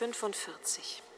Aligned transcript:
45. 0.00 1.09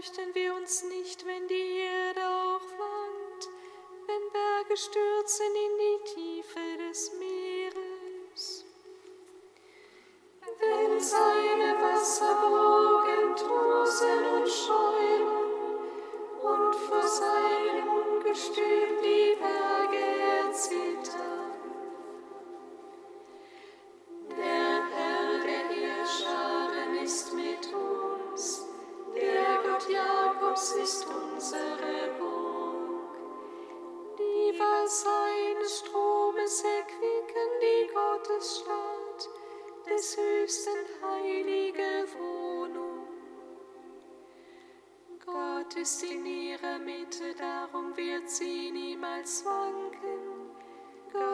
fürchten 0.00 0.34
wir 0.34 0.54
uns 0.54 0.82
nicht, 0.84 1.26
wenn 1.26 1.46
die 1.46 1.76
Erde 1.76 2.20
auch 2.22 2.56
aufwandt, 2.56 3.48
wenn 4.06 4.32
Berge 4.32 4.74
stürzen 4.74 5.46
in 5.46 5.78
die 5.78 6.14
Tiefe. 6.14 6.29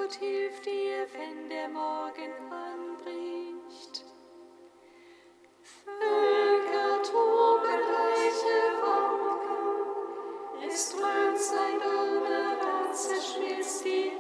Gott 0.07 0.19
hilf 0.21 0.61
dir, 0.61 1.05
wenn 1.15 1.49
der 1.49 1.69
Morgen 1.69 2.31
anbricht. 2.49 4.05
Völker 5.85 7.03
toben 7.03 7.81
reiche 7.91 8.59
Wolken, 8.83 10.69
es 10.69 10.91
dröhnt 10.91 11.39
sein 11.39 11.81
Donner, 11.81 12.57
das 12.61 13.09
zerschmilzt 13.09 13.85
die 13.85 14.13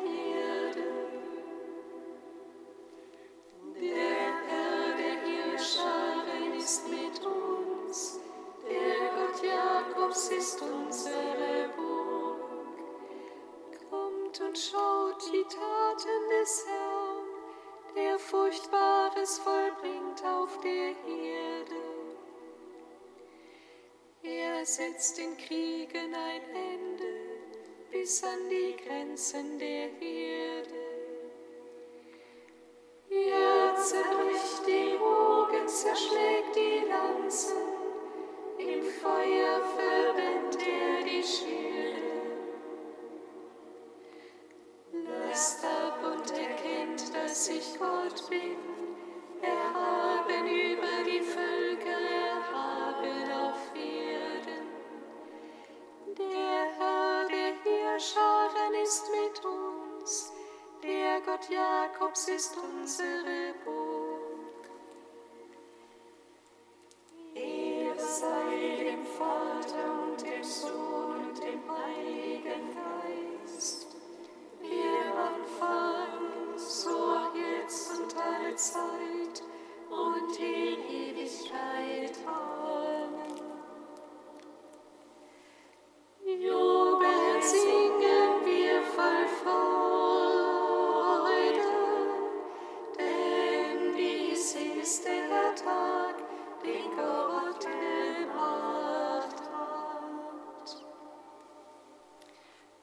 setzt 24.96 25.18
den 25.18 25.36
Kriegen 25.36 26.14
ein 26.14 26.40
Ende 26.54 27.04
bis 27.92 28.24
an 28.24 28.48
die 28.48 28.74
Grenzen 28.82 29.58
der 29.58 29.90
Erde. 30.00 30.74
Ihr 33.10 33.74
zerbricht 33.76 34.66
die 34.66 34.98
Wogen, 34.98 35.68
zerschlägt 35.68 36.56
die 36.56 36.88
Lanzen, 36.88 37.58
im 38.58 38.84
Feuer 38.84 39.60
verbrennt 39.76 40.56
er 40.66 41.04
die 41.04 41.22
Schilde. 41.22 42.00
Lasst 45.28 45.62
ab 45.62 46.00
und 46.04 46.30
erkennt, 46.30 47.14
dass 47.14 47.48
ich 47.48 47.78
Gott 47.78 48.30
bin, 48.30 48.56
er 49.42 49.74
hat 49.74 50.05
Gott 61.26 61.50
Jakobs 61.50 62.28
ist 62.28 62.56
unsere 62.56 63.52
Burg. 63.64 63.95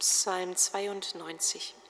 Psalm 0.03 0.53
92. 0.53 1.82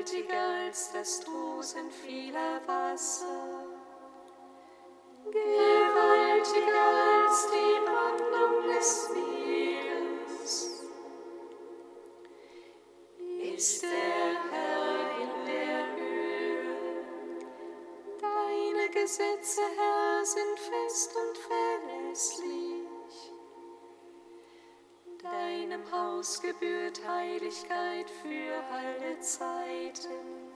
gewaltiger 0.00 0.66
als 0.66 0.92
das 0.92 1.20
Tosen 1.20 1.90
vieler 1.90 2.60
Wasser, 2.66 3.66
gewaltiger 5.24 6.84
als 7.26 7.46
die 7.50 7.80
Brandung 7.84 8.68
des 8.74 9.10
Meeres. 9.10 10.84
Ist 13.56 13.82
der 13.82 13.90
Herr 14.50 15.20
in 15.20 15.46
der 15.46 15.80
Höhe, 15.96 17.04
deine 18.20 18.88
Gesetze, 18.88 19.60
Herr, 19.76 20.24
sind 20.24 20.58
fest 20.58 21.14
und 21.14 21.38
deinem 25.70 25.92
Haus 25.92 26.40
gebührt 26.40 27.00
Heiligkeit 27.06 28.10
für 28.22 28.54
alle 28.72 29.20
Zeiten. 29.20 30.49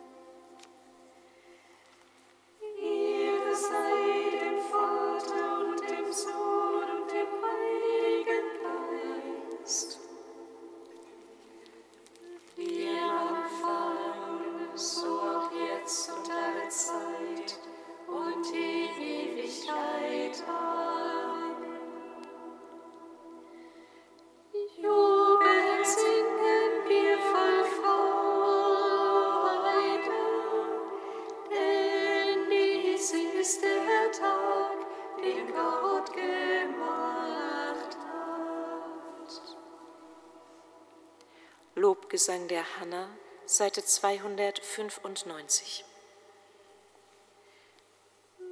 Lobgesang 42.14 42.46
der 42.46 42.62
Hanna, 42.78 43.08
Seite 43.44 43.84
295. 43.84 45.84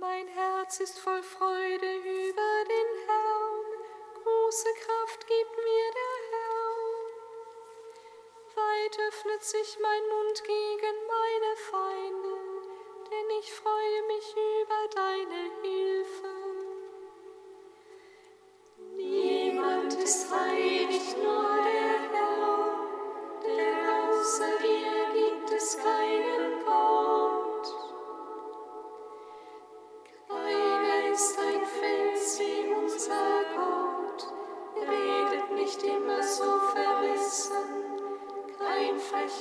Mein 0.00 0.26
Herz 0.26 0.80
ist 0.80 0.98
voll 0.98 1.22
Freude 1.22 1.94
über 1.94 2.64
den 2.68 3.06
Herrn, 3.06 3.64
große 4.20 4.68
Kraft 4.84 5.28
gibt 5.28 5.56
mir 5.56 5.92
der 5.94 6.16
Herr. 6.32 6.74
Weit 8.56 8.98
öffnet 8.98 9.44
sich 9.44 9.78
mein 9.80 10.08
Mund 10.08 10.42
gegen 10.42 11.01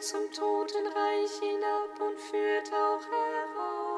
zum 0.00 0.30
Totenreich 0.30 1.30
hinab 1.40 2.00
und 2.00 2.18
führt 2.20 2.72
auch 2.72 3.00
heraus. 3.10 3.95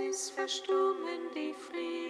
Ist 0.00 0.30
verstummen 0.30 1.28
die 1.34 1.52
Frieden. 1.52 2.01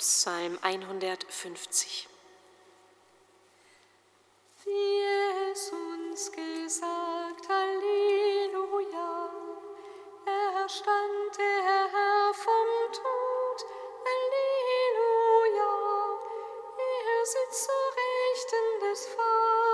Psalm 0.00 0.58
150. 0.62 2.08
Wie 4.64 5.02
es 5.52 5.70
uns 5.70 6.32
gesagt, 6.32 7.46
Halleluja, 7.46 9.30
er 10.24 10.68
stand 10.70 11.36
der 11.36 11.88
Herr 11.92 12.32
vom 12.32 12.92
Tod, 12.92 13.66
Halleluja, 14.06 15.68
er 16.78 17.26
sitzt 17.26 17.64
zur 17.64 17.86
Rechten 18.00 18.80
des 18.80 19.04
Vaters. 19.04 19.69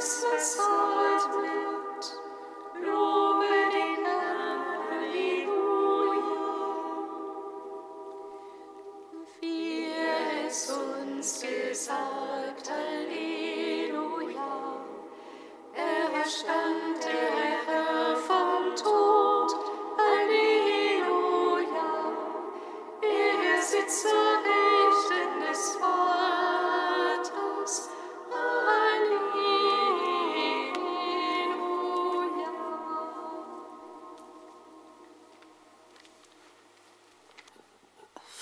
Christmas 0.00 0.56
song. 0.56 0.89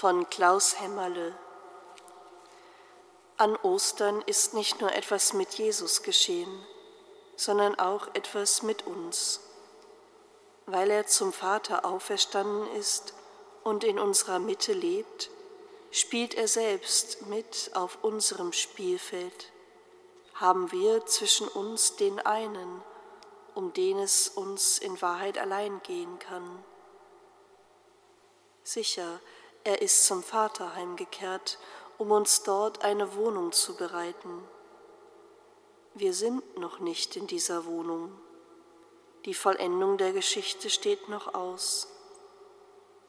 Von 0.08 0.30
Klaus 0.30 0.80
Hämmerle. 0.80 1.36
An 3.36 3.56
Ostern 3.56 4.22
ist 4.22 4.54
nicht 4.54 4.80
nur 4.80 4.90
etwas 4.94 5.34
mit 5.34 5.52
Jesus 5.58 6.02
geschehen, 6.02 6.66
sondern 7.36 7.78
auch 7.78 8.08
etwas 8.14 8.62
mit 8.62 8.86
uns. 8.86 9.40
Weil 10.64 10.90
er 10.90 11.06
zum 11.06 11.30
Vater 11.30 11.84
auferstanden 11.84 12.74
ist 12.76 13.12
und 13.64 13.84
in 13.84 13.98
unserer 13.98 14.38
Mitte 14.38 14.72
lebt, 14.72 15.30
spielt 15.90 16.32
er 16.32 16.48
selbst 16.48 17.26
mit 17.26 17.72
auf 17.74 17.98
unserem 18.00 18.54
Spielfeld. 18.54 19.52
Haben 20.32 20.72
wir 20.72 21.04
zwischen 21.04 21.48
uns 21.48 21.96
den 21.96 22.18
einen, 22.18 22.82
um 23.54 23.74
den 23.74 23.98
es 23.98 24.28
uns 24.28 24.78
in 24.78 25.02
Wahrheit 25.02 25.36
allein 25.36 25.82
gehen 25.82 26.18
kann. 26.18 26.64
Sicher, 28.64 29.20
er 29.64 29.82
ist 29.82 30.06
zum 30.06 30.22
Vater 30.22 30.74
heimgekehrt, 30.74 31.58
um 31.98 32.10
uns 32.10 32.42
dort 32.42 32.82
eine 32.82 33.14
Wohnung 33.14 33.52
zu 33.52 33.76
bereiten. 33.76 34.42
Wir 35.94 36.12
sind 36.12 36.58
noch 36.58 36.78
nicht 36.78 37.16
in 37.16 37.26
dieser 37.26 37.66
Wohnung. 37.66 38.12
Die 39.24 39.34
Vollendung 39.34 39.98
der 39.98 40.12
Geschichte 40.12 40.70
steht 40.70 41.08
noch 41.08 41.34
aus. 41.34 41.88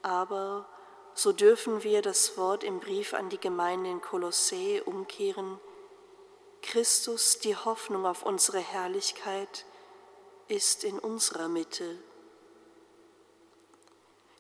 Aber 0.02 0.68
so 1.14 1.32
dürfen 1.32 1.84
wir 1.84 2.02
das 2.02 2.38
Wort 2.38 2.64
im 2.64 2.80
Brief 2.80 3.14
an 3.14 3.30
die 3.30 3.40
Gemeinde 3.40 3.90
in 3.92 4.02
Kolossä 4.02 4.82
umkehren. 4.86 5.60
Christus, 6.62 7.40
die 7.40 7.56
Hoffnung 7.56 8.06
auf 8.06 8.24
unsere 8.24 8.60
Herrlichkeit, 8.60 9.66
ist 10.48 10.84
in 10.84 10.98
unserer 10.98 11.48
Mitte. 11.48 12.00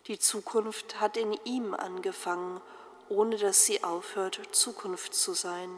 Die 0.09 0.17
Zukunft 0.17 0.99
hat 0.99 1.17
in 1.17 1.33
ihm 1.45 1.75
angefangen, 1.75 2.61
ohne 3.09 3.37
dass 3.37 3.65
sie 3.65 3.83
aufhört, 3.83 4.41
Zukunft 4.51 5.13
zu 5.13 5.33
sein. 5.33 5.69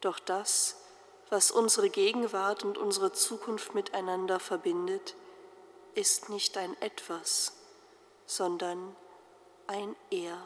Doch 0.00 0.18
das, 0.18 0.76
was 1.28 1.50
unsere 1.50 1.90
Gegenwart 1.90 2.64
und 2.64 2.78
unsere 2.78 3.12
Zukunft 3.12 3.74
miteinander 3.74 4.40
verbindet, 4.40 5.14
ist 5.94 6.30
nicht 6.30 6.56
ein 6.56 6.80
etwas, 6.80 7.52
sondern 8.24 8.96
ein 9.66 9.94
Er. 10.10 10.38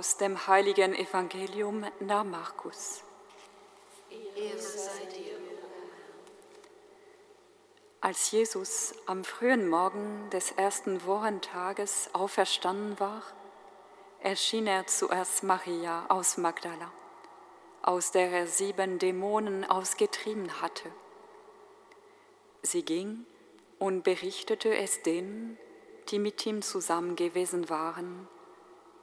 Aus 0.00 0.16
dem 0.16 0.46
heiligen 0.46 0.94
Evangelium 0.94 1.84
nach 2.00 2.24
Markus. 2.24 3.02
Als 8.00 8.30
Jesus 8.30 8.94
am 9.04 9.24
frühen 9.24 9.68
Morgen 9.68 10.30
des 10.30 10.52
ersten 10.52 11.04
Wochentages 11.04 12.08
auferstanden 12.14 12.98
war, 12.98 13.22
erschien 14.20 14.66
er 14.66 14.86
zuerst 14.86 15.42
Maria 15.42 16.06
aus 16.08 16.38
Magdala, 16.38 16.90
aus 17.82 18.10
der 18.10 18.30
er 18.30 18.46
sieben 18.46 18.98
Dämonen 18.98 19.66
ausgetrieben 19.68 20.62
hatte. 20.62 20.90
Sie 22.62 22.86
ging 22.86 23.26
und 23.78 24.02
berichtete 24.02 24.74
es 24.78 25.02
denen, 25.02 25.58
die 26.08 26.18
mit 26.18 26.46
ihm 26.46 26.62
zusammen 26.62 27.16
gewesen 27.16 27.68
waren 27.68 28.26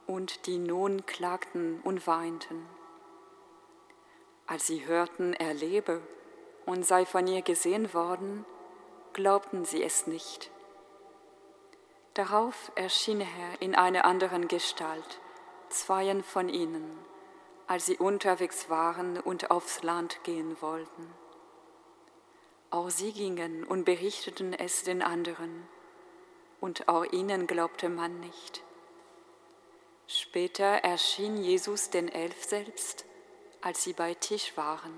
und 0.08 0.46
die 0.46 0.58
nun 0.58 1.06
klagten 1.06 1.80
und 1.84 2.06
weinten. 2.06 2.66
Als 4.46 4.66
sie 4.66 4.86
hörten, 4.86 5.34
er 5.34 5.52
lebe 5.52 6.00
und 6.64 6.84
sei 6.84 7.04
von 7.04 7.26
ihr 7.26 7.42
gesehen 7.42 7.92
worden, 7.92 8.46
glaubten 9.12 9.66
sie 9.66 9.82
es 9.82 10.06
nicht. 10.06 10.50
Darauf 12.14 12.72
erschien 12.74 13.20
er 13.20 13.60
in 13.60 13.74
einer 13.74 14.06
anderen 14.06 14.48
Gestalt, 14.48 15.20
zweien 15.68 16.24
von 16.24 16.48
ihnen, 16.48 16.98
als 17.66 17.84
sie 17.84 17.98
unterwegs 17.98 18.70
waren 18.70 19.20
und 19.20 19.50
aufs 19.50 19.82
Land 19.82 20.24
gehen 20.24 20.56
wollten. 20.62 21.12
Auch 22.70 22.88
sie 22.88 23.12
gingen 23.12 23.62
und 23.64 23.84
berichteten 23.84 24.54
es 24.54 24.82
den 24.84 25.02
anderen, 25.02 25.68
und 26.60 26.88
auch 26.88 27.04
ihnen 27.04 27.46
glaubte 27.46 27.90
man 27.90 28.20
nicht. 28.20 28.64
Später 30.10 30.64
erschien 30.64 31.36
Jesus 31.36 31.90
den 31.90 32.08
Elf 32.08 32.42
selbst, 32.42 33.04
als 33.60 33.84
sie 33.84 33.92
bei 33.92 34.14
Tisch 34.14 34.56
waren. 34.56 34.94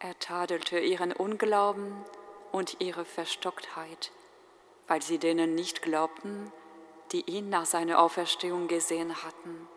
Er 0.00 0.18
tadelte 0.18 0.80
ihren 0.80 1.12
Unglauben 1.12 2.04
und 2.50 2.80
ihre 2.80 3.04
Verstocktheit, 3.04 4.10
weil 4.88 5.00
sie 5.00 5.18
denen 5.18 5.54
nicht 5.54 5.80
glaubten, 5.80 6.52
die 7.12 7.22
ihn 7.30 7.50
nach 7.50 7.66
seiner 7.66 8.00
Auferstehung 8.00 8.66
gesehen 8.66 9.22
hatten. 9.22 9.68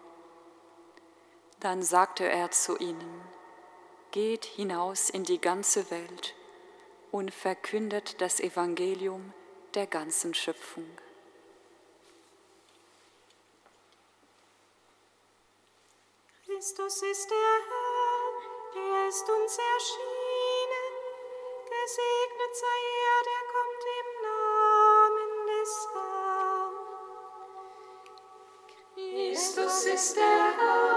Dann 1.60 1.84
sagte 1.84 2.28
er 2.28 2.50
zu 2.50 2.80
ihnen, 2.80 3.22
Geht 4.10 4.46
hinaus 4.46 5.12
in 5.12 5.24
die 5.24 5.40
ganze 5.40 5.92
Welt 5.92 6.34
und 7.12 7.32
verkündet 7.32 8.20
das 8.20 8.40
Evangelium 8.40 9.32
der 9.76 9.86
ganzen 9.86 10.34
Schöpfung. 10.34 10.90
Christus 16.62 17.02
ist 17.02 17.28
der 17.32 17.54
Herr, 17.70 18.34
er 18.84 19.08
ist 19.08 19.28
uns 19.28 19.58
erschienen. 19.74 20.94
Gesegnet 21.66 22.54
sei 22.54 22.82
er, 23.10 23.20
der 23.30 23.44
kommt 23.56 23.84
im 24.00 24.10
Namen 24.30 25.32
des 25.48 25.72
Herrn. 25.94 26.76
Christus 28.94 29.76
ist 29.86 30.16
der 30.18 30.42
Herr, 30.56 30.91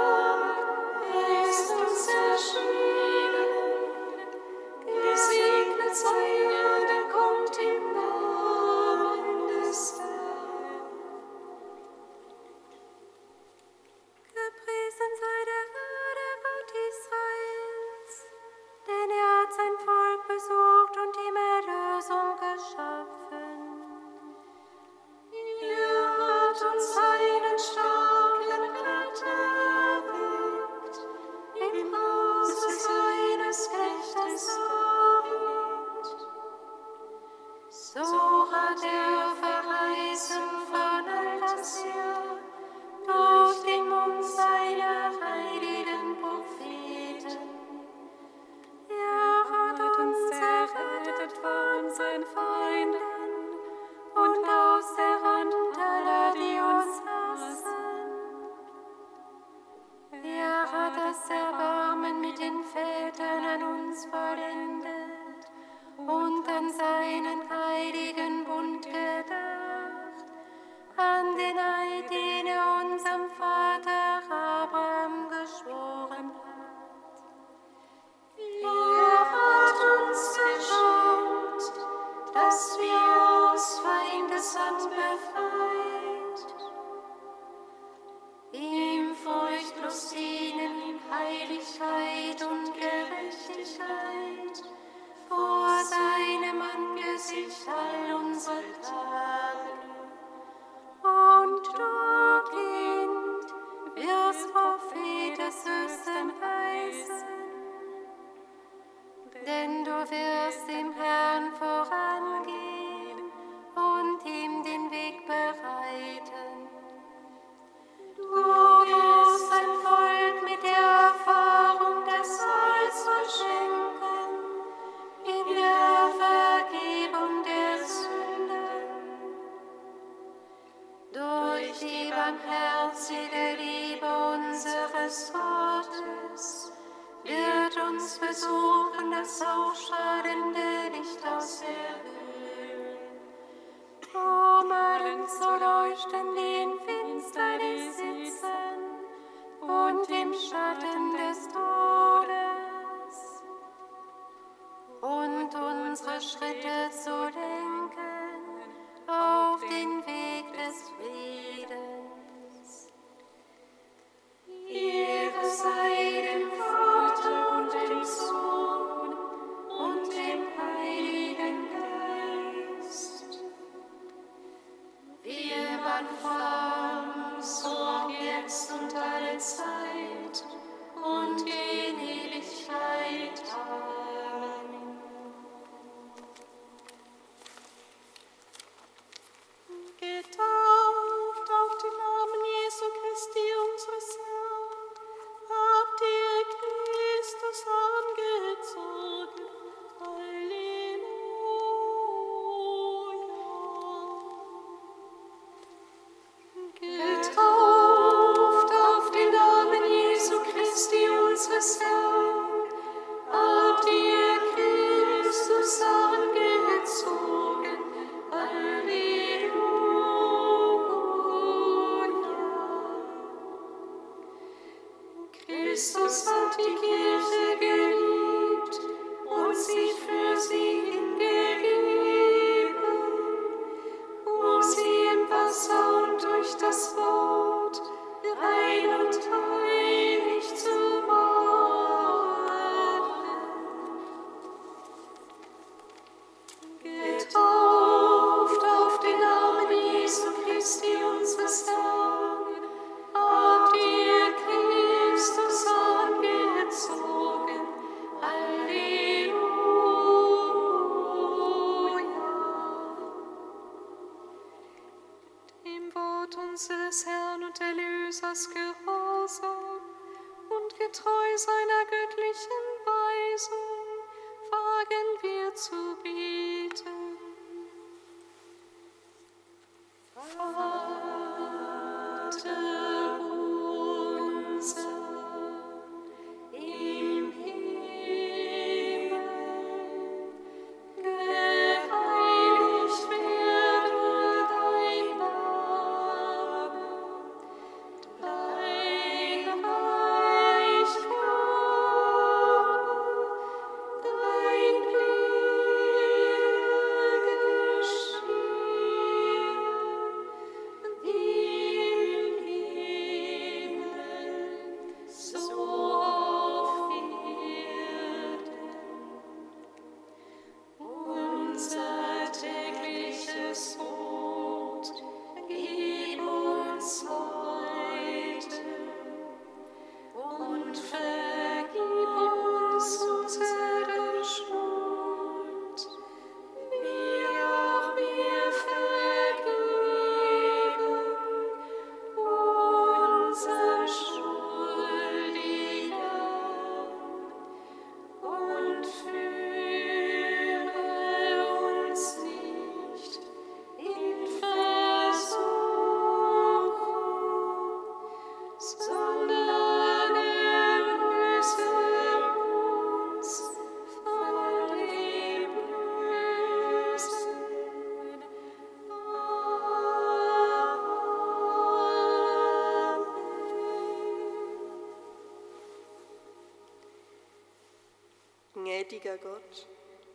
Gott, 379.24 379.66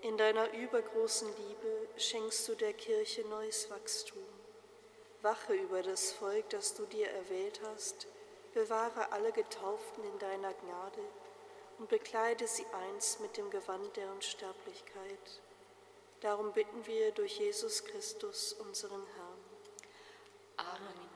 in 0.01 0.19
deiner 0.19 0.53
übergroßen 0.53 1.27
Liebe 1.35 1.87
schenkst 1.97 2.47
du 2.47 2.53
der 2.53 2.73
Kirche 2.73 3.27
neues 3.27 3.67
Wachstum. 3.71 4.23
Wache 5.23 5.55
über 5.55 5.81
das 5.81 6.11
Volk, 6.11 6.47
das 6.51 6.75
du 6.75 6.85
dir 6.85 7.09
erwählt 7.09 7.59
hast, 7.65 8.05
bewahre 8.53 9.11
alle 9.11 9.31
Getauften 9.31 10.03
in 10.03 10.19
deiner 10.19 10.53
Gnade 10.53 11.01
und 11.79 11.89
bekleide 11.89 12.45
sie 12.45 12.67
einst 12.67 13.19
mit 13.19 13.35
dem 13.35 13.49
Gewand 13.49 13.97
der 13.97 14.11
Unsterblichkeit. 14.11 15.41
Darum 16.21 16.53
bitten 16.53 16.85
wir 16.85 17.11
durch 17.11 17.39
Jesus 17.39 17.83
Christus, 17.85 18.53
unseren 18.53 19.03
Herrn. 19.15 19.39
Amen. 20.57 21.09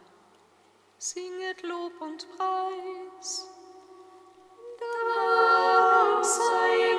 Singet 0.98 1.62
Lob 1.62 2.02
und 2.02 2.28
Preis. 2.38 3.48
Dank 4.80 6.26
sei 6.26 6.93